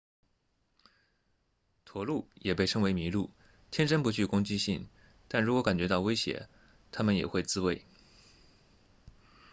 [1.85, 3.29] 驼鹿也被称为麋鹿
[3.69, 4.89] 天生不具攻击性
[5.27, 6.49] 但如果感觉到威胁
[6.91, 7.85] 它们也会自卫